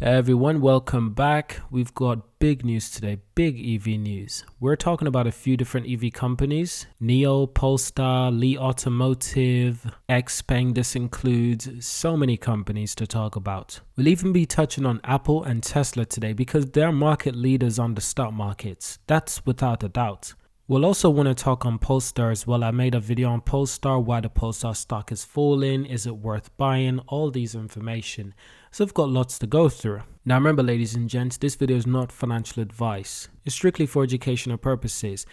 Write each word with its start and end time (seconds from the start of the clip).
Everyone, 0.00 0.60
welcome 0.60 1.12
back. 1.12 1.60
We've 1.72 1.92
got 1.92 2.38
big 2.38 2.64
news 2.64 2.88
today, 2.88 3.18
big 3.34 3.58
EV 3.58 3.98
news. 3.98 4.44
We're 4.60 4.76
talking 4.76 5.08
about 5.08 5.26
a 5.26 5.32
few 5.32 5.56
different 5.56 5.88
EV 5.90 6.12
companies 6.12 6.86
NIO, 7.02 7.52
Polestar, 7.52 8.30
Li 8.30 8.56
Automotive, 8.56 9.92
Xpeng. 10.08 10.76
This 10.76 10.94
includes 10.94 11.84
so 11.84 12.16
many 12.16 12.36
companies 12.36 12.94
to 12.94 13.08
talk 13.08 13.34
about. 13.34 13.80
We'll 13.96 14.06
even 14.06 14.32
be 14.32 14.46
touching 14.46 14.86
on 14.86 15.00
Apple 15.02 15.42
and 15.42 15.64
Tesla 15.64 16.04
today 16.04 16.32
because 16.32 16.66
they're 16.66 16.92
market 16.92 17.34
leaders 17.34 17.80
on 17.80 17.94
the 17.94 18.00
stock 18.00 18.32
markets. 18.32 19.00
That's 19.08 19.44
without 19.44 19.82
a 19.82 19.88
doubt. 19.88 20.34
We'll 20.68 20.84
also 20.84 21.10
want 21.10 21.28
to 21.28 21.34
talk 21.34 21.66
on 21.66 21.78
Polestar 21.78 22.30
as 22.30 22.46
well. 22.46 22.62
I 22.62 22.70
made 22.70 22.94
a 22.94 23.00
video 23.00 23.30
on 23.30 23.40
Polestar, 23.40 23.98
why 23.98 24.20
the 24.20 24.28
Polestar 24.28 24.76
stock 24.76 25.10
is 25.10 25.24
falling, 25.24 25.86
is 25.86 26.06
it 26.06 26.18
worth 26.18 26.56
buying, 26.56 27.00
all 27.08 27.32
these 27.32 27.56
information. 27.56 28.34
So 28.70 28.84
I've 28.84 28.94
got 28.94 29.08
lots 29.08 29.38
to 29.38 29.46
go 29.46 29.68
through. 29.68 30.02
Now 30.24 30.36
remember 30.36 30.62
ladies 30.62 30.94
and 30.94 31.08
gents, 31.08 31.36
this 31.36 31.54
video 31.54 31.76
is 31.76 31.86
not 31.86 32.12
financial 32.12 32.62
advice. 32.62 33.28
It's 33.44 33.54
strictly 33.54 33.86
for 33.86 34.02
educational 34.02 34.58
purposes. 34.58 35.26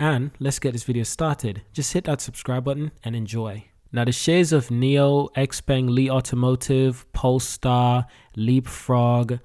And 0.00 0.30
let's 0.38 0.58
get 0.58 0.72
this 0.72 0.84
video 0.84 1.02
started. 1.02 1.62
Just 1.72 1.92
hit 1.92 2.04
that 2.04 2.20
subscribe 2.20 2.64
button 2.64 2.92
and 3.04 3.14
enjoy. 3.14 3.64
Now 3.92 4.04
the 4.04 4.12
shares 4.12 4.52
of 4.52 4.68
NIO, 4.68 5.32
Xpeng, 5.34 5.90
Li 5.90 6.10
Automotive, 6.10 7.10
Polestar, 7.12 8.06
Leapfrog, 8.36 9.38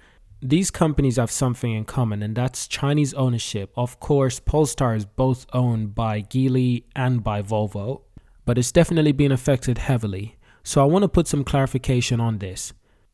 these 0.45 0.71
companies 0.71 1.15
have 1.15 1.31
something 1.31 1.71
in 1.71 1.85
common, 1.85 2.21
and 2.21 2.35
that's 2.35 2.67
Chinese 2.67 3.13
ownership. 3.13 3.71
Of 3.77 4.01
course, 4.01 4.41
Polestar 4.41 4.93
is 4.93 5.05
both 5.05 5.45
owned 5.53 5.95
by 5.95 6.21
Geely 6.21 6.83
and 6.97 7.23
by 7.23 7.41
Volvo, 7.41 8.01
but 8.43 8.57
it's 8.57 8.73
definitely 8.73 9.13
been 9.13 9.31
affected 9.31 9.77
heavily. 9.77 10.35
So 10.61 10.81
I 10.81 10.85
want 10.85 11.03
to 11.03 11.07
put 11.07 11.29
some 11.29 11.45
clarification 11.45 12.19
on 12.19 12.39
this. 12.39 12.73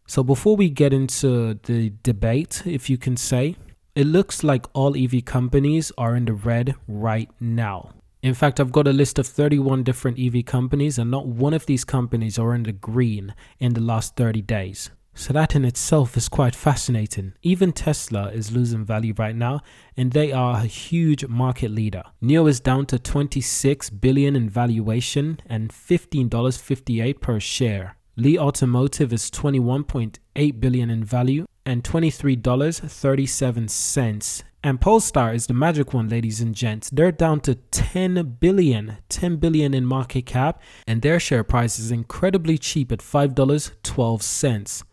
So 0.09 0.23
before 0.23 0.55
we 0.55 0.71
get 0.71 0.91
into 0.91 1.53
the 1.65 1.93
debate, 2.01 2.63
if 2.65 2.89
you 2.89 2.97
can 2.97 3.15
say, 3.15 3.55
it 3.93 4.07
looks 4.07 4.43
like 4.43 4.65
all 4.73 4.97
EV 4.97 5.23
companies 5.23 5.91
are 5.99 6.15
in 6.15 6.25
the 6.25 6.33
red 6.33 6.73
right 6.87 7.29
now. 7.39 7.91
In 8.23 8.33
fact, 8.33 8.59
I've 8.59 8.71
got 8.71 8.87
a 8.87 8.91
list 8.91 9.19
of 9.19 9.27
31 9.27 9.83
different 9.83 10.17
EV 10.17 10.45
companies, 10.45 10.97
and 10.97 11.11
not 11.11 11.27
one 11.27 11.53
of 11.53 11.67
these 11.67 11.85
companies 11.85 12.39
are 12.39 12.55
in 12.55 12.63
the 12.63 12.71
green 12.71 13.35
in 13.59 13.75
the 13.75 13.81
last 13.81 14.15
30 14.15 14.41
days. 14.41 14.89
So 15.13 15.31
that 15.33 15.55
in 15.55 15.63
itself 15.63 16.17
is 16.17 16.27
quite 16.27 16.55
fascinating. 16.55 17.33
Even 17.43 17.71
Tesla 17.71 18.31
is 18.31 18.51
losing 18.51 18.85
value 18.85 19.13
right 19.15 19.35
now 19.35 19.61
and 19.97 20.13
they 20.13 20.31
are 20.31 20.55
a 20.55 20.65
huge 20.65 21.27
market 21.27 21.71
leader. 21.71 22.03
NIO 22.23 22.49
is 22.49 22.61
down 22.61 22.85
to 22.85 22.97
26 22.97 23.89
billion 23.89 24.35
in 24.37 24.49
valuation 24.49 25.41
and 25.45 25.71
$15.58 25.71 27.19
per 27.19 27.39
share. 27.39 27.97
Li 28.19 28.37
Automotive 28.37 29.11
is 29.13 29.31
21.8 29.31 30.59
billion 30.59 30.89
in 30.89 31.05
value 31.05 31.45
and 31.65 31.85
$23.37. 31.85 34.43
And 34.61 34.81
Polestar 34.81 35.33
is 35.33 35.47
the 35.47 35.53
magic 35.53 35.93
one, 35.93 36.09
ladies 36.09 36.41
and 36.41 36.53
gents. 36.53 36.89
They're 36.89 37.13
down 37.13 37.39
to 37.41 37.55
10 37.55 38.35
billion, 38.41 38.97
10 39.07 39.37
billion 39.37 39.73
in 39.73 39.85
market 39.85 40.25
cap, 40.25 40.61
and 40.85 41.01
their 41.01 41.17
share 41.17 41.45
price 41.45 41.79
is 41.79 41.91
incredibly 41.91 42.57
cheap 42.57 42.91
at 42.91 42.99
$5.12. 42.99 44.83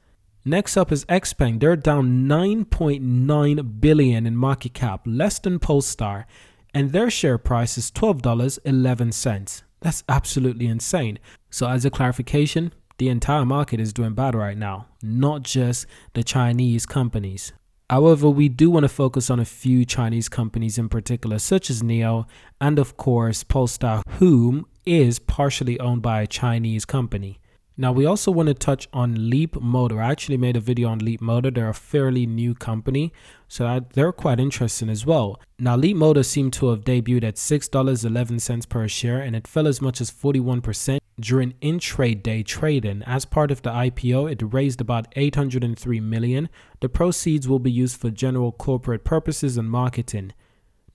Next 0.45 0.77
up 0.77 0.93
is 0.93 1.05
Xpeng. 1.07 1.59
They're 1.59 1.75
down 1.75 2.29
9.9 2.29 3.81
billion 3.81 4.25
in 4.25 4.37
market 4.37 4.73
cap, 4.73 5.01
less 5.05 5.41
than 5.41 5.59
Polestar, 5.59 6.29
and 6.73 6.93
their 6.93 7.11
share 7.11 7.39
price 7.39 7.77
is 7.77 7.91
$12.11. 7.91 9.63
That's 9.81 10.05
absolutely 10.09 10.69
insane. 10.69 11.19
So 11.51 11.69
as 11.69 11.85
a 11.85 11.91
clarification, 11.91 12.73
the 12.99 13.09
entire 13.09 13.45
market 13.45 13.81
is 13.81 13.93
doing 13.93 14.15
bad 14.15 14.35
right 14.35 14.57
now, 14.57 14.87
not 15.03 15.43
just 15.43 15.87
the 16.15 16.25
Chinese 16.25 16.87
companies. 16.87 17.53
However, 17.89 18.29
we 18.29 18.49
do 18.49 18.69
want 18.71 18.85
to 18.85 18.89
focus 18.89 19.31
on 19.31 19.39
a 19.39 19.45
few 19.45 19.85
Chinese 19.85 20.29
companies 20.29 20.77
in 20.77 20.89
particular, 20.89 21.39
such 21.39 21.71
as 21.71 21.83
NIO 21.83 22.27
and 22.61 22.79
of 22.79 22.97
course 22.97 23.45
Polestar, 23.45 24.03
whom 24.19 24.67
is 24.85 25.19
partially 25.19 25.79
owned 25.79 26.03
by 26.03 26.23
a 26.23 26.27
Chinese 26.27 26.85
company. 26.85 27.39
Now 27.79 27.93
we 27.93 28.07
also 28.07 28.31
want 28.31 28.47
to 28.49 28.55
touch 28.55 28.89
on 28.93 29.29
Leap 29.29 29.61
Motor. 29.61 30.01
I 30.01 30.11
actually 30.11 30.39
made 30.39 30.57
a 30.57 30.61
video 30.61 30.89
on 30.89 30.99
Leap 30.99 31.21
Motor. 31.21 31.51
They're 31.51 31.69
a 31.69 31.75
fairly 31.75 32.25
new 32.25 32.55
company, 32.55 33.13
so 33.49 33.85
they're 33.93 34.13
quite 34.13 34.41
interesting 34.41 34.89
as 34.89 35.05
well. 35.05 35.39
Now 35.59 35.77
Leap 35.77 35.97
Motor 35.97 36.23
seemed 36.23 36.55
to 36.55 36.71
have 36.71 36.85
debuted 36.85 37.25
at 37.25 37.35
$6.11 37.35 38.69
per 38.69 38.89
share 38.89 39.21
and 39.21 39.37
it 39.37 39.47
fell 39.47 39.69
as 39.69 39.83
much 39.83 40.01
as 40.01 40.11
41% 40.11 40.99
during 41.21 41.55
intraday 41.63 42.45
trading. 42.45 43.03
As 43.05 43.25
part 43.25 43.51
of 43.51 43.63
the 43.63 43.71
IPO, 43.71 44.31
it 44.33 44.53
raised 44.53 44.81
about 44.81 45.09
803 45.17 46.01
million. 46.01 46.49
The 46.81 46.89
proceeds 46.89 47.49
will 47.49 47.59
be 47.59 47.71
used 47.71 48.01
for 48.01 48.11
general 48.11 48.53
corporate 48.53 49.05
purposes 49.05 49.57
and 49.57 49.71
marketing. 49.71 50.33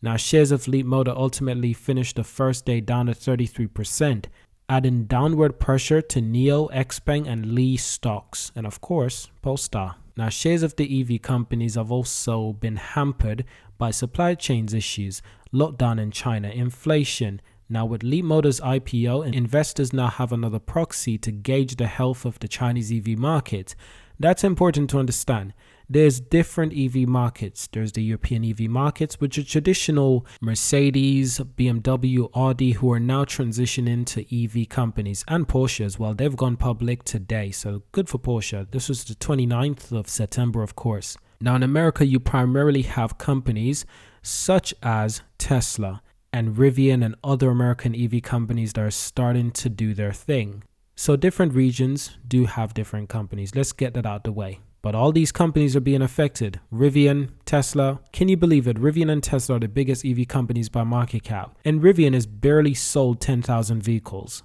Now 0.01 0.17
shares 0.17 0.51
of 0.51 0.65
Leapmotor 0.65 1.15
ultimately 1.15 1.73
finished 1.73 2.15
the 2.15 2.23
first 2.23 2.65
day 2.65 2.81
down 2.81 3.09
at 3.09 3.17
33% 3.17 4.25
adding 4.71 5.03
downward 5.03 5.59
pressure 5.59 6.01
to 6.01 6.21
NIO, 6.21 6.71
Xpeng, 6.71 7.27
and 7.27 7.53
Li 7.53 7.75
stocks, 7.75 8.53
and 8.55 8.65
of 8.65 8.79
course, 8.79 9.29
Polestar. 9.41 9.97
Now, 10.15 10.29
shares 10.29 10.63
of 10.63 10.77
the 10.77 11.01
EV 11.01 11.21
companies 11.21 11.75
have 11.75 11.91
also 11.91 12.53
been 12.53 12.77
hampered 12.77 13.43
by 13.77 13.91
supply 13.91 14.33
chains 14.33 14.73
issues, 14.73 15.21
lockdown 15.53 15.99
in 15.99 16.11
China, 16.11 16.47
inflation. 16.47 17.41
Now, 17.71 17.85
with 17.85 18.03
Leapmotor's 18.03 18.59
IPO, 18.59 19.33
investors 19.33 19.93
now 19.93 20.07
have 20.07 20.33
another 20.33 20.59
proxy 20.59 21.17
to 21.19 21.31
gauge 21.31 21.77
the 21.77 21.87
health 21.87 22.25
of 22.25 22.37
the 22.39 22.49
Chinese 22.49 22.91
EV 22.91 23.17
market. 23.17 23.75
That's 24.19 24.43
important 24.43 24.89
to 24.89 24.99
understand 24.99 25.53
there's 25.89 26.19
different 26.19 26.73
EV 26.73 27.07
markets. 27.07 27.69
There's 27.71 27.93
the 27.93 28.03
European 28.03 28.43
EV 28.43 28.69
markets, 28.69 29.21
which 29.21 29.37
are 29.37 29.43
traditional 29.43 30.25
Mercedes, 30.41 31.39
BMW, 31.39 32.29
Audi, 32.33 32.71
who 32.73 32.91
are 32.91 32.99
now 32.99 33.23
transitioning 33.23 34.05
to 34.07 34.19
EV 34.43 34.67
companies, 34.67 35.23
and 35.29 35.47
Porsche 35.47 35.85
as 35.85 35.97
well. 35.97 36.13
They've 36.13 36.35
gone 36.35 36.57
public 36.57 37.05
today, 37.05 37.51
so 37.51 37.83
good 37.93 38.09
for 38.09 38.19
Porsche. 38.19 38.69
This 38.71 38.89
was 38.89 39.05
the 39.05 39.15
29th 39.15 39.93
of 39.93 40.09
September, 40.09 40.61
of 40.61 40.75
course. 40.75 41.17
Now, 41.39 41.55
in 41.55 41.63
America, 41.63 42.05
you 42.05 42.19
primarily 42.19 42.81
have 42.81 43.17
companies 43.17 43.85
such 44.21 44.73
as 44.83 45.21
Tesla 45.37 46.01
and 46.33 46.55
Rivian 46.55 47.03
and 47.03 47.15
other 47.23 47.49
American 47.49 47.95
EV 47.95 48.21
companies 48.21 48.73
that 48.73 48.81
are 48.81 48.91
starting 48.91 49.51
to 49.51 49.69
do 49.69 49.93
their 49.93 50.13
thing. 50.13 50.63
So, 50.95 51.15
different 51.15 51.53
regions 51.53 52.17
do 52.27 52.45
have 52.45 52.73
different 52.73 53.09
companies. 53.09 53.55
Let's 53.55 53.71
get 53.71 53.93
that 53.95 54.05
out 54.05 54.23
the 54.23 54.31
way. 54.31 54.59
But 54.81 54.95
all 54.95 55.11
these 55.11 55.31
companies 55.31 55.75
are 55.75 55.81
being 55.81 56.01
affected. 56.01 56.59
Rivian, 56.73 57.29
Tesla. 57.45 57.99
Can 58.11 58.29
you 58.29 58.37
believe 58.37 58.67
it? 58.67 58.77
Rivian 58.77 59.11
and 59.11 59.21
Tesla 59.21 59.57
are 59.57 59.59
the 59.59 59.67
biggest 59.67 60.05
EV 60.05 60.27
companies 60.27 60.69
by 60.69 60.83
market 60.83 61.23
cap. 61.23 61.57
And 61.63 61.81
Rivian 61.81 62.13
has 62.13 62.25
barely 62.25 62.73
sold 62.73 63.21
10,000 63.21 63.83
vehicles. 63.83 64.43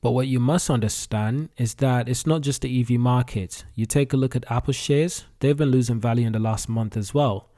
But 0.00 0.12
what 0.12 0.28
you 0.28 0.40
must 0.40 0.70
understand 0.70 1.50
is 1.58 1.74
that 1.76 2.08
it's 2.08 2.26
not 2.26 2.42
just 2.42 2.62
the 2.62 2.80
EV 2.80 2.92
market. 3.00 3.64
You 3.74 3.84
take 3.84 4.12
a 4.12 4.16
look 4.16 4.36
at 4.36 4.50
Apple 4.50 4.72
shares, 4.72 5.24
they've 5.40 5.56
been 5.56 5.70
losing 5.70 6.00
value 6.00 6.26
in 6.26 6.32
the 6.32 6.38
last 6.38 6.68
month 6.68 6.96
as 6.96 7.12
well. 7.12 7.50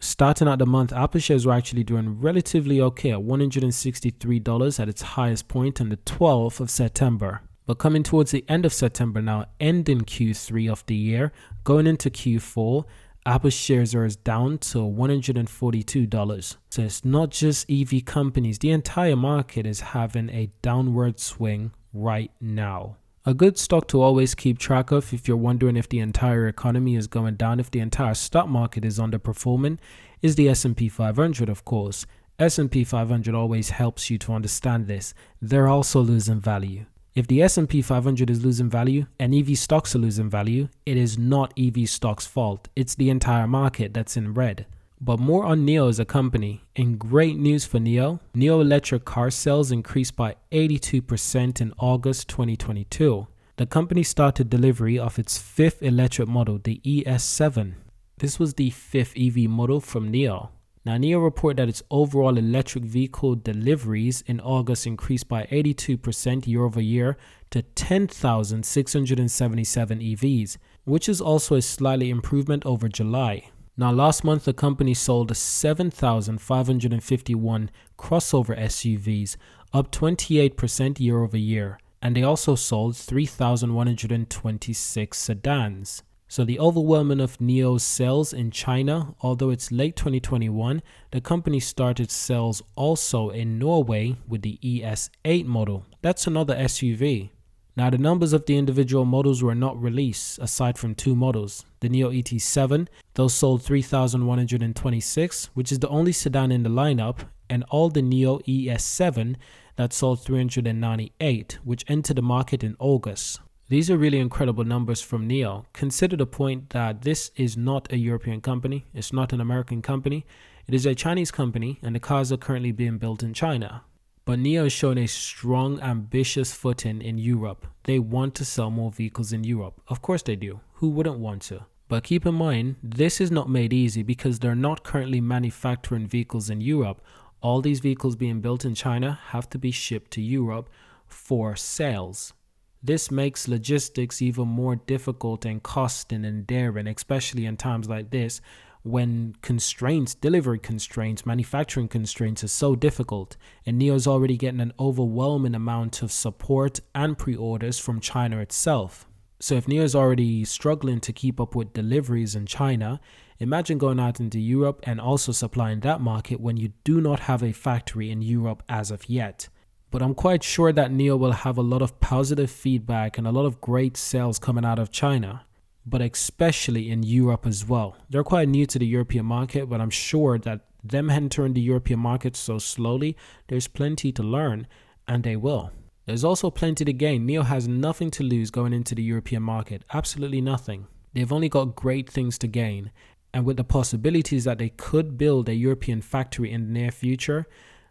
Starting 0.00 0.46
out 0.46 0.60
the 0.60 0.66
month, 0.66 0.92
Apple 0.92 1.20
shares 1.20 1.44
were 1.44 1.52
actually 1.52 1.82
doing 1.82 2.20
relatively 2.20 2.80
okay 2.80 3.10
at 3.10 3.18
$163 3.18 4.80
at 4.80 4.88
its 4.88 5.02
highest 5.02 5.48
point 5.48 5.80
on 5.80 5.88
the 5.88 5.96
12th 5.96 6.60
of 6.60 6.70
September. 6.70 7.40
But 7.66 7.78
coming 7.78 8.04
towards 8.04 8.30
the 8.30 8.44
end 8.48 8.64
of 8.64 8.72
September 8.72 9.20
now, 9.20 9.46
ending 9.58 10.02
Q3 10.02 10.70
of 10.70 10.86
the 10.86 10.94
year, 10.94 11.32
going 11.64 11.88
into 11.88 12.10
Q4, 12.10 12.84
Apple 13.26 13.50
shares 13.50 13.94
are 13.94 14.08
down 14.08 14.58
to 14.58 14.78
$142. 14.78 16.56
So 16.70 16.82
it's 16.82 17.04
not 17.04 17.30
just 17.30 17.70
EV 17.70 18.04
companies, 18.04 18.58
the 18.58 18.70
entire 18.70 19.16
market 19.16 19.66
is 19.66 19.80
having 19.80 20.30
a 20.30 20.50
downward 20.62 21.18
swing 21.18 21.72
right 21.92 22.30
now. 22.40 22.96
A 23.28 23.34
good 23.34 23.58
stock 23.58 23.88
to 23.88 24.00
always 24.00 24.34
keep 24.34 24.58
track 24.58 24.90
of 24.90 25.12
if 25.12 25.28
you're 25.28 25.36
wondering 25.36 25.76
if 25.76 25.86
the 25.86 25.98
entire 25.98 26.48
economy 26.48 26.96
is 26.96 27.06
going 27.06 27.34
down, 27.34 27.60
if 27.60 27.70
the 27.70 27.78
entire 27.78 28.14
stock 28.14 28.48
market 28.48 28.86
is 28.86 28.98
underperforming, 28.98 29.76
is 30.22 30.36
the 30.36 30.48
S&P 30.48 30.88
500 30.88 31.50
of 31.50 31.62
course. 31.66 32.06
S&P 32.38 32.84
500 32.84 33.34
always 33.34 33.68
helps 33.68 34.08
you 34.08 34.16
to 34.16 34.32
understand 34.32 34.86
this. 34.86 35.12
They're 35.42 35.68
also 35.68 36.00
losing 36.00 36.40
value. 36.40 36.86
If 37.14 37.26
the 37.26 37.42
S&P 37.42 37.82
500 37.82 38.30
is 38.30 38.42
losing 38.42 38.70
value 38.70 39.04
and 39.18 39.34
EV 39.34 39.58
stocks 39.58 39.94
are 39.94 39.98
losing 39.98 40.30
value, 40.30 40.70
it 40.86 40.96
is 40.96 41.18
not 41.18 41.52
EV 41.58 41.86
stocks' 41.86 42.26
fault. 42.26 42.68
It's 42.76 42.94
the 42.94 43.10
entire 43.10 43.46
market 43.46 43.92
that's 43.92 44.16
in 44.16 44.32
red. 44.32 44.64
But 45.00 45.20
more 45.20 45.44
on 45.44 45.64
NIO 45.64 45.88
as 45.88 46.00
a 46.00 46.04
company. 46.04 46.64
In 46.74 46.96
great 46.96 47.36
news 47.36 47.64
for 47.64 47.78
NIO, 47.78 48.18
NIO 48.34 48.60
electric 48.60 49.04
car 49.04 49.30
sales 49.30 49.70
increased 49.70 50.16
by 50.16 50.34
82% 50.50 51.60
in 51.60 51.72
August 51.78 52.26
2022. 52.28 53.28
The 53.56 53.66
company 53.66 54.02
started 54.02 54.50
delivery 54.50 54.98
of 54.98 55.18
its 55.18 55.38
fifth 55.38 55.82
electric 55.82 56.28
model, 56.28 56.58
the 56.58 56.80
ES7. 56.84 57.74
This 58.18 58.40
was 58.40 58.54
the 58.54 58.70
fifth 58.70 59.14
EV 59.16 59.48
model 59.48 59.80
from 59.80 60.10
NIO. 60.10 60.48
Now, 60.84 60.96
NIO 60.96 61.22
reported 61.22 61.58
that 61.58 61.68
its 61.68 61.82
overall 61.90 62.36
electric 62.36 62.82
vehicle 62.82 63.36
deliveries 63.36 64.24
in 64.26 64.40
August 64.40 64.86
increased 64.86 65.28
by 65.28 65.44
82% 65.44 66.46
year 66.46 66.64
over 66.64 66.80
year 66.80 67.16
to 67.50 67.62
10,677 67.62 70.00
EVs, 70.00 70.56
which 70.84 71.08
is 71.08 71.20
also 71.20 71.54
a 71.54 71.62
slightly 71.62 72.10
improvement 72.10 72.66
over 72.66 72.88
July. 72.88 73.50
Now, 73.80 73.92
last 73.92 74.24
month, 74.24 74.44
the 74.44 74.52
company 74.52 74.92
sold 74.92 75.36
7,551 75.36 77.70
crossover 77.96 78.58
SUVs, 78.58 79.36
up 79.72 79.92
28% 79.92 80.98
year 80.98 81.22
over 81.22 81.36
year, 81.36 81.78
and 82.02 82.16
they 82.16 82.24
also 82.24 82.56
sold 82.56 82.96
3,126 82.96 85.16
sedans. 85.16 86.02
So, 86.26 86.44
the 86.44 86.58
overwhelming 86.58 87.20
of 87.20 87.38
NIO's 87.38 87.84
sales 87.84 88.32
in 88.32 88.50
China, 88.50 89.14
although 89.20 89.50
it's 89.50 89.70
late 89.70 89.94
2021, 89.94 90.82
the 91.12 91.20
company 91.20 91.60
started 91.60 92.10
sales 92.10 92.60
also 92.74 93.30
in 93.30 93.60
Norway 93.60 94.16
with 94.26 94.42
the 94.42 94.58
ES8 94.60 95.46
model. 95.46 95.86
That's 96.02 96.26
another 96.26 96.56
SUV. 96.56 97.30
Now, 97.78 97.90
the 97.90 97.96
numbers 97.96 98.32
of 98.32 98.44
the 98.44 98.56
individual 98.56 99.04
models 99.04 99.40
were 99.40 99.54
not 99.54 99.80
released 99.80 100.40
aside 100.40 100.76
from 100.76 100.96
two 100.96 101.14
models. 101.14 101.64
The 101.78 101.88
NIO 101.88 102.10
ET7, 102.10 102.88
those 103.18 103.34
sold 103.34 103.60
3,126, 103.64 105.46
which 105.54 105.72
is 105.72 105.80
the 105.80 105.88
only 105.88 106.12
sedan 106.12 106.52
in 106.52 106.62
the 106.62 106.70
lineup, 106.70 107.26
and 107.50 107.64
all 107.68 107.88
the 107.88 108.00
NIO 108.00 108.40
ES7 108.46 109.34
that 109.74 109.92
sold 109.92 110.22
398, 110.22 111.58
which 111.64 111.84
entered 111.88 112.14
the 112.14 112.22
market 112.22 112.62
in 112.62 112.76
August. 112.78 113.40
These 113.68 113.90
are 113.90 113.98
really 113.98 114.20
incredible 114.20 114.62
numbers 114.62 115.00
from 115.00 115.28
NIO. 115.28 115.64
Consider 115.72 116.16
the 116.16 116.26
point 116.26 116.70
that 116.70 117.02
this 117.02 117.32
is 117.34 117.56
not 117.56 117.92
a 117.92 117.96
European 117.96 118.40
company, 118.40 118.86
it's 118.94 119.12
not 119.12 119.32
an 119.32 119.40
American 119.40 119.82
company, 119.82 120.24
it 120.68 120.74
is 120.74 120.86
a 120.86 120.94
Chinese 120.94 121.32
company, 121.32 121.80
and 121.82 121.96
the 121.96 122.00
cars 122.00 122.30
are 122.30 122.36
currently 122.36 122.70
being 122.70 122.98
built 122.98 123.24
in 123.24 123.34
China. 123.34 123.82
But 124.26 124.38
NIO 124.38 124.62
has 124.62 124.72
shown 124.72 124.96
a 124.96 125.08
strong, 125.08 125.80
ambitious 125.80 126.52
footing 126.52 127.02
in 127.02 127.18
Europe. 127.18 127.66
They 127.82 127.98
want 127.98 128.36
to 128.36 128.44
sell 128.44 128.70
more 128.70 128.92
vehicles 128.92 129.32
in 129.32 129.42
Europe. 129.42 129.80
Of 129.88 130.02
course 130.02 130.22
they 130.22 130.36
do. 130.36 130.60
Who 130.74 130.90
wouldn't 130.90 131.18
want 131.18 131.42
to? 131.50 131.66
But 131.88 132.04
keep 132.04 132.26
in 132.26 132.34
mind, 132.34 132.76
this 132.82 133.20
is 133.20 133.30
not 133.30 133.48
made 133.48 133.72
easy 133.72 134.02
because 134.02 134.38
they're 134.38 134.54
not 134.54 134.84
currently 134.84 135.20
manufacturing 135.20 136.06
vehicles 136.06 136.50
in 136.50 136.60
Europe. 136.60 137.02
All 137.40 137.62
these 137.62 137.80
vehicles 137.80 138.14
being 138.14 138.40
built 138.40 138.64
in 138.64 138.74
China 138.74 139.18
have 139.28 139.48
to 139.50 139.58
be 139.58 139.70
shipped 139.70 140.10
to 140.12 140.20
Europe 140.20 140.68
for 141.06 141.56
sales. 141.56 142.34
This 142.82 143.10
makes 143.10 143.48
logistics 143.48 144.20
even 144.20 144.48
more 144.48 144.76
difficult 144.76 145.44
and 145.44 145.62
costing 145.62 146.24
and 146.24 146.46
daring, 146.46 146.86
especially 146.86 147.46
in 147.46 147.56
times 147.56 147.88
like 147.88 148.10
this 148.10 148.40
when 148.82 149.34
constraints, 149.42 150.14
delivery 150.14 150.58
constraints, 150.58 151.26
manufacturing 151.26 151.88
constraints 151.88 152.44
are 152.44 152.48
so 152.48 152.76
difficult, 152.76 153.36
and 153.66 153.78
NIO's 153.78 154.06
already 154.06 154.36
getting 154.36 154.60
an 154.60 154.72
overwhelming 154.78 155.54
amount 155.54 156.02
of 156.02 156.12
support 156.12 156.80
and 156.94 157.18
pre 157.18 157.34
orders 157.34 157.78
from 157.78 158.00
China 158.00 158.38
itself. 158.38 159.07
So, 159.40 159.54
if 159.54 159.66
NIO 159.66 159.82
is 159.82 159.94
already 159.94 160.44
struggling 160.44 161.00
to 161.00 161.12
keep 161.12 161.40
up 161.40 161.54
with 161.54 161.72
deliveries 161.72 162.34
in 162.34 162.46
China, 162.46 163.00
imagine 163.38 163.78
going 163.78 164.00
out 164.00 164.18
into 164.18 164.40
Europe 164.40 164.80
and 164.82 165.00
also 165.00 165.32
supplying 165.32 165.80
that 165.80 166.00
market 166.00 166.40
when 166.40 166.56
you 166.56 166.72
do 166.82 167.00
not 167.00 167.20
have 167.20 167.42
a 167.42 167.52
factory 167.52 168.10
in 168.10 168.20
Europe 168.20 168.62
as 168.68 168.90
of 168.90 169.08
yet. 169.08 169.48
But 169.90 170.02
I'm 170.02 170.14
quite 170.14 170.42
sure 170.42 170.72
that 170.72 170.90
NIO 170.90 171.18
will 171.18 171.32
have 171.32 171.56
a 171.56 171.62
lot 171.62 171.82
of 171.82 172.00
positive 172.00 172.50
feedback 172.50 173.16
and 173.16 173.26
a 173.26 173.32
lot 173.32 173.46
of 173.46 173.60
great 173.60 173.96
sales 173.96 174.38
coming 174.38 174.64
out 174.64 174.78
of 174.78 174.90
China 174.90 175.44
but 175.88 176.02
especially 176.02 176.90
in 176.90 177.02
Europe 177.02 177.46
as 177.46 177.66
well. 177.66 177.96
They're 178.10 178.24
quite 178.24 178.48
new 178.48 178.66
to 178.66 178.78
the 178.78 178.86
European 178.86 179.24
market, 179.24 179.68
but 179.68 179.80
I'm 179.80 179.90
sure 179.90 180.38
that 180.38 180.66
them 180.84 181.10
entering 181.10 181.54
the 181.54 181.60
European 181.60 182.00
market 182.00 182.36
so 182.36 182.58
slowly, 182.58 183.16
there's 183.48 183.68
plenty 183.68 184.12
to 184.12 184.22
learn, 184.22 184.66
and 185.06 185.24
they 185.24 185.36
will. 185.36 185.72
There's 186.08 186.24
also 186.24 186.50
plenty 186.50 186.86
to 186.86 186.92
gain. 186.94 187.28
NIO 187.28 187.44
has 187.44 187.68
nothing 187.68 188.10
to 188.12 188.22
lose 188.22 188.50
going 188.50 188.72
into 188.72 188.94
the 188.94 189.02
European 189.02 189.42
market, 189.42 189.84
absolutely 189.92 190.40
nothing. 190.40 190.86
They've 191.12 191.30
only 191.30 191.50
got 191.50 191.76
great 191.76 192.08
things 192.08 192.38
to 192.38 192.46
gain, 192.46 192.92
and 193.34 193.44
with 193.44 193.58
the 193.58 193.64
possibilities 193.64 194.44
that 194.44 194.56
they 194.56 194.70
could 194.70 195.18
build 195.18 195.50
a 195.50 195.54
European 195.54 196.00
factory 196.00 196.50
in 196.50 196.64
the 196.64 196.80
near 196.80 196.90
future, 196.90 197.46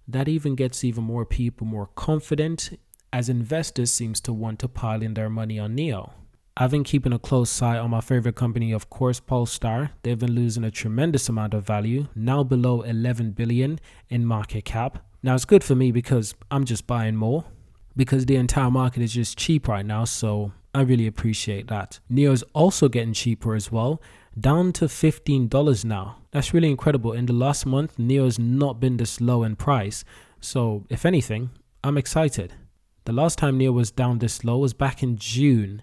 that 0.07 0.27
even 0.27 0.55
gets 0.55 0.83
even 0.83 1.03
more 1.03 1.25
people 1.25 1.67
more 1.67 1.91
confident 1.93 2.79
as 3.13 3.29
investors 3.29 3.91
seems 3.91 4.19
to 4.21 4.33
want 4.33 4.57
to 4.61 4.67
pile 4.67 5.03
in 5.03 5.13
their 5.13 5.29
money 5.29 5.59
on 5.59 5.75
NIO. 5.75 6.09
I've 6.59 6.71
been 6.71 6.83
keeping 6.83 7.13
a 7.13 7.19
close 7.19 7.61
eye 7.61 7.77
on 7.77 7.91
my 7.91 8.01
favorite 8.01 8.35
company, 8.35 8.71
of 8.71 8.89
course, 8.89 9.19
Polestar. 9.19 9.91
They've 10.01 10.17
been 10.17 10.33
losing 10.33 10.63
a 10.63 10.71
tremendous 10.71 11.29
amount 11.29 11.53
of 11.53 11.67
value, 11.67 12.07
now 12.15 12.43
below 12.43 12.81
11 12.81 13.33
billion 13.33 13.79
in 14.09 14.25
market 14.25 14.65
cap. 14.65 15.05
Now 15.21 15.35
it's 15.35 15.45
good 15.45 15.63
for 15.63 15.75
me 15.75 15.91
because 15.91 16.33
I'm 16.49 16.65
just 16.65 16.87
buying 16.87 17.15
more 17.15 17.45
because 17.97 18.25
the 18.25 18.35
entire 18.35 18.71
market 18.71 19.01
is 19.01 19.13
just 19.13 19.37
cheap 19.37 19.67
right 19.67 19.85
now, 19.85 20.05
so 20.05 20.53
I 20.73 20.81
really 20.81 21.07
appreciate 21.07 21.67
that. 21.67 21.99
NIO 22.09 22.31
is 22.31 22.43
also 22.53 22.87
getting 22.87 23.13
cheaper 23.13 23.55
as 23.55 23.71
well, 23.71 24.01
down 24.39 24.71
to 24.73 24.85
$15 24.85 25.83
now. 25.83 26.17
That's 26.31 26.53
really 26.53 26.69
incredible. 26.69 27.11
In 27.11 27.25
the 27.25 27.33
last 27.33 27.65
month, 27.65 27.97
NIO 27.97 28.25
has 28.25 28.37
not 28.37 28.79
been 28.79 28.97
this 28.97 29.19
low 29.19 29.43
in 29.43 29.55
price. 29.55 30.05
So, 30.39 30.85
if 30.89 31.05
anything, 31.05 31.49
I'm 31.83 31.97
excited. 31.97 32.53
The 33.05 33.13
last 33.13 33.39
time 33.39 33.57
NIO 33.57 33.73
was 33.73 33.89
down 33.89 34.19
this 34.19 34.43
low 34.43 34.59
was 34.59 34.73
back 34.73 35.01
in 35.01 35.17
June 35.17 35.81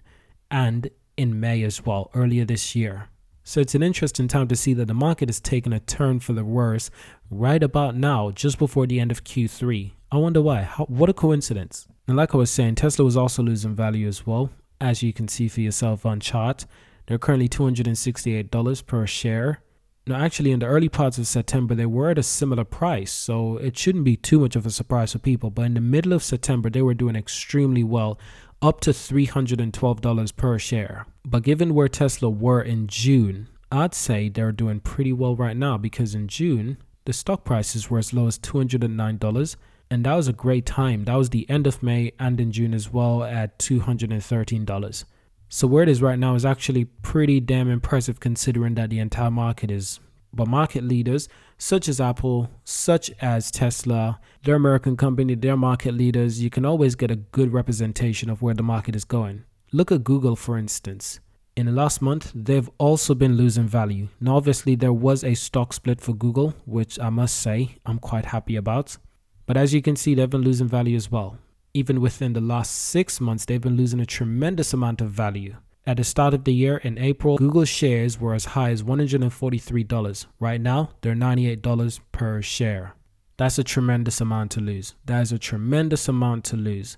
and 0.49 0.89
in 1.17 1.39
May 1.39 1.63
as 1.63 1.85
well, 1.85 2.09
earlier 2.13 2.45
this 2.45 2.75
year. 2.75 3.09
So 3.47 3.61
it's 3.61 3.75
an 3.75 3.83
interesting 3.83 4.27
time 4.27 4.47
to 4.47 4.55
see 4.55 4.73
that 4.73 4.87
the 4.87 4.95
market 4.95 5.29
is 5.29 5.39
taking 5.39 5.71
a 5.71 5.79
turn 5.79 6.19
for 6.19 6.33
the 6.33 6.43
worse 6.43 6.89
right 7.29 7.61
about 7.61 7.95
now, 7.95 8.31
just 8.31 8.57
before 8.57 8.87
the 8.87 8.99
end 8.99 9.11
of 9.11 9.23
Q3. 9.23 9.91
I 10.11 10.17
wonder 10.17 10.41
why. 10.41 10.63
How, 10.63 10.85
what 10.85 11.11
a 11.11 11.13
coincidence. 11.13 11.87
And 12.07 12.17
like 12.17 12.33
I 12.33 12.39
was 12.39 12.49
saying, 12.49 12.73
Tesla 12.73 13.05
was 13.05 13.15
also 13.15 13.43
losing 13.43 13.75
value 13.75 14.07
as 14.07 14.25
well, 14.25 14.49
as 14.81 15.03
you 15.03 15.13
can 15.13 15.27
see 15.27 15.47
for 15.47 15.61
yourself 15.61 16.07
on 16.07 16.19
chart. 16.19 16.65
They're 17.05 17.19
currently 17.19 17.47
$268 17.47 18.85
per 18.87 19.05
share. 19.05 19.61
Now, 20.07 20.17
actually, 20.23 20.51
in 20.51 20.59
the 20.59 20.67
early 20.67 20.87
parts 20.87 21.17
of 21.17 21.25
September, 21.25 21.73
they 21.73 21.87
were 21.87 22.11
at 22.11 22.19
a 22.19 22.23
similar 22.23 22.63
price, 22.63 23.11
so 23.11 23.57
it 23.57 23.75
shouldn't 23.75 24.03
be 24.03 24.15
too 24.15 24.39
much 24.39 24.55
of 24.55 24.63
a 24.67 24.69
surprise 24.69 25.13
for 25.13 25.19
people. 25.19 25.49
But 25.49 25.65
in 25.65 25.73
the 25.73 25.81
middle 25.81 26.13
of 26.13 26.21
September, 26.21 26.69
they 26.69 26.83
were 26.83 26.93
doing 26.93 27.15
extremely 27.15 27.83
well, 27.83 28.19
up 28.61 28.81
to 28.81 28.91
$312 28.91 30.35
per 30.35 30.59
share. 30.59 31.07
But 31.25 31.41
given 31.41 31.73
where 31.73 31.87
Tesla 31.87 32.29
were 32.29 32.61
in 32.61 32.85
June, 32.85 33.47
I'd 33.71 33.95
say 33.95 34.29
they're 34.29 34.51
doing 34.51 34.79
pretty 34.79 35.11
well 35.11 35.35
right 35.35 35.57
now 35.57 35.75
because 35.79 36.13
in 36.13 36.27
June, 36.27 36.77
the 37.05 37.13
stock 37.13 37.43
prices 37.43 37.89
were 37.89 37.97
as 37.97 38.13
low 38.13 38.27
as 38.27 38.37
$209. 38.37 39.55
And 39.89 40.05
that 40.05 40.13
was 40.13 40.27
a 40.27 40.33
great 40.33 40.67
time. 40.67 41.05
That 41.05 41.15
was 41.15 41.31
the 41.31 41.49
end 41.49 41.65
of 41.65 41.81
May 41.81 42.11
and 42.19 42.39
in 42.39 42.51
June 42.51 42.75
as 42.75 42.93
well 42.93 43.23
at 43.23 43.57
$213. 43.57 45.05
So 45.49 45.67
where 45.67 45.83
it 45.83 45.89
is 45.89 46.01
right 46.01 46.19
now 46.19 46.35
is 46.35 46.45
actually 46.45 46.85
pretty 46.85 47.39
damn 47.39 47.69
impressive 47.69 48.19
considering 48.19 48.75
that 48.75 48.89
the 48.89 48.99
entire 48.99 49.31
market 49.31 49.71
is 49.71 49.99
but 50.35 50.47
market 50.47 50.83
leaders 50.83 51.29
such 51.57 51.87
as 51.87 52.01
Apple, 52.01 52.49
such 52.65 53.09
as 53.21 53.49
Tesla, 53.49 54.19
they're 54.43 54.55
American 54.55 54.97
company, 54.97 55.35
they're 55.35 55.55
market 55.55 55.93
leaders. 55.93 56.41
You 56.41 56.49
can 56.49 56.65
always 56.65 56.95
get 56.95 57.09
a 57.09 57.15
good 57.15 57.53
representation 57.53 58.29
of 58.29 58.41
where 58.41 58.53
the 58.53 58.63
market 58.63 58.95
is 58.95 59.05
going. 59.05 59.45
Look 59.71 59.91
at 59.91 60.03
Google, 60.03 60.35
for 60.35 60.57
instance. 60.57 61.21
In 61.55 61.67
the 61.67 61.71
last 61.71 62.01
month, 62.01 62.33
they've 62.35 62.69
also 62.77 63.15
been 63.15 63.37
losing 63.37 63.67
value. 63.67 64.09
Now, 64.19 64.35
obviously, 64.35 64.75
there 64.75 64.91
was 64.91 65.23
a 65.23 65.35
stock 65.35 65.71
split 65.71 66.01
for 66.01 66.13
Google, 66.13 66.53
which 66.65 66.99
I 66.99 67.09
must 67.09 67.37
say 67.37 67.77
I'm 67.85 67.99
quite 67.99 68.25
happy 68.25 68.57
about. 68.57 68.97
But 69.45 69.55
as 69.55 69.73
you 69.73 69.81
can 69.81 69.95
see, 69.95 70.13
they've 70.15 70.29
been 70.29 70.41
losing 70.41 70.67
value 70.67 70.97
as 70.97 71.09
well. 71.09 71.37
Even 71.75 71.99
within 71.99 72.31
the 72.31 72.39
last 72.39 72.71
six 72.71 73.19
months, 73.19 73.43
they've 73.43 73.59
been 73.59 73.75
losing 73.75 73.99
a 73.99 74.05
tremendous 74.05 74.71
amount 74.71 75.01
of 75.01 75.11
value. 75.11 75.57
At 75.85 75.97
the 75.97 76.05
start 76.05 76.33
of 76.33 76.45
the 76.45 76.53
year 76.53 76.77
in 76.77 76.97
April, 76.97 77.37
Google 77.37 77.65
shares 77.65 78.17
were 78.17 78.33
as 78.33 78.45
high 78.45 78.69
as 78.69 78.81
$143. 78.81 80.25
Right 80.39 80.61
now, 80.61 80.91
they're 81.01 81.15
$98 81.15 81.99
per 82.13 82.41
share. 82.41 82.95
That's 83.35 83.59
a 83.59 83.63
tremendous 83.65 84.21
amount 84.21 84.51
to 84.51 84.61
lose. 84.61 84.95
That 85.03 85.23
is 85.23 85.33
a 85.33 85.37
tremendous 85.37 86.07
amount 86.07 86.45
to 86.45 86.55
lose. 86.55 86.95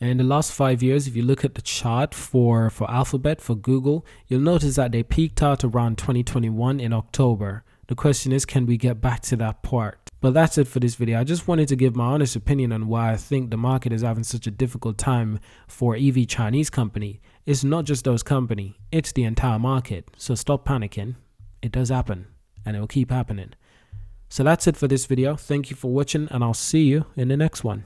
And 0.00 0.10
in 0.10 0.16
the 0.16 0.24
last 0.24 0.50
five 0.50 0.82
years, 0.82 1.06
if 1.06 1.14
you 1.14 1.22
look 1.22 1.44
at 1.44 1.54
the 1.54 1.62
chart 1.62 2.12
for, 2.12 2.70
for 2.70 2.90
Alphabet, 2.90 3.40
for 3.40 3.54
Google, 3.54 4.04
you'll 4.26 4.40
notice 4.40 4.74
that 4.74 4.90
they 4.90 5.04
peaked 5.04 5.44
out 5.44 5.62
around 5.62 5.96
2021 5.96 6.80
in 6.80 6.92
October. 6.92 7.62
The 7.86 7.94
question 7.94 8.32
is, 8.32 8.44
can 8.44 8.66
we 8.66 8.78
get 8.78 9.00
back 9.00 9.20
to 9.22 9.36
that 9.36 9.62
part? 9.62 10.07
But 10.20 10.34
that's 10.34 10.58
it 10.58 10.66
for 10.66 10.80
this 10.80 10.96
video. 10.96 11.20
I 11.20 11.24
just 11.24 11.46
wanted 11.46 11.68
to 11.68 11.76
give 11.76 11.94
my 11.94 12.06
honest 12.06 12.34
opinion 12.34 12.72
on 12.72 12.88
why 12.88 13.12
I 13.12 13.16
think 13.16 13.50
the 13.50 13.56
market 13.56 13.92
is 13.92 14.02
having 14.02 14.24
such 14.24 14.46
a 14.46 14.50
difficult 14.50 14.98
time 14.98 15.38
for 15.68 15.94
EV 15.94 16.26
Chinese 16.26 16.70
company. 16.70 17.20
It's 17.46 17.62
not 17.62 17.84
just 17.84 18.04
those 18.04 18.24
company, 18.24 18.78
it's 18.90 19.12
the 19.12 19.24
entire 19.24 19.58
market. 19.58 20.08
So 20.16 20.34
stop 20.34 20.66
panicking. 20.66 21.14
It 21.62 21.72
does 21.72 21.88
happen 21.88 22.26
and 22.66 22.76
it 22.76 22.80
will 22.80 22.88
keep 22.88 23.10
happening. 23.10 23.50
So 24.28 24.42
that's 24.42 24.66
it 24.66 24.76
for 24.76 24.88
this 24.88 25.06
video. 25.06 25.36
Thank 25.36 25.70
you 25.70 25.76
for 25.76 25.90
watching 25.92 26.28
and 26.30 26.42
I'll 26.42 26.52
see 26.52 26.82
you 26.82 27.06
in 27.16 27.28
the 27.28 27.36
next 27.36 27.62
one. 27.62 27.84